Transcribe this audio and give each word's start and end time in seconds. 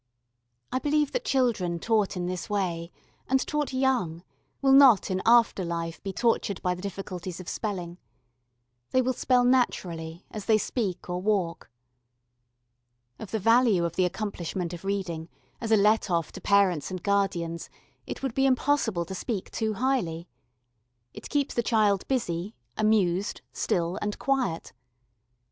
I 0.71 0.79
believe 0.79 1.11
that 1.11 1.23
children 1.25 1.77
taught 1.77 2.17
in 2.17 2.25
this 2.25 2.49
way, 2.49 2.91
and 3.27 3.39
taught 3.45 3.71
young, 3.71 4.23
will 4.59 4.71
not 4.71 5.11
in 5.11 5.21
after 5.27 5.63
life 5.63 6.01
be 6.01 6.11
tortured 6.11 6.59
by 6.63 6.73
the 6.73 6.81
difficulties 6.81 7.39
of 7.39 7.47
spelling. 7.47 7.99
They 8.89 9.03
will 9.03 9.13
spell 9.13 9.43
naturally, 9.43 10.25
as 10.31 10.45
they 10.45 10.57
speak 10.57 11.07
or 11.07 11.21
walk. 11.21 11.69
Of 13.19 13.29
the 13.29 13.37
value 13.37 13.85
of 13.85 13.95
the 13.95 14.05
accomplishment 14.05 14.73
of 14.73 14.83
reading, 14.85 15.29
as 15.61 15.69
a 15.71 15.77
let 15.77 16.09
off 16.09 16.31
to 16.31 16.41
parents 16.41 16.89
and 16.89 17.03
guardians, 17.03 17.69
it 18.07 18.23
would 18.23 18.33
be 18.33 18.47
impossible 18.47 19.05
to 19.05 19.13
speak 19.13 19.51
too 19.51 19.75
highly. 19.75 20.27
It 21.13 21.29
keeps 21.29 21.53
the 21.53 21.61
child 21.61 22.07
busy, 22.07 22.55
amused, 22.75 23.41
still 23.53 23.99
and 24.01 24.17
quiet. 24.17 24.73